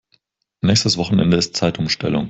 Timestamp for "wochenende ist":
0.97-1.55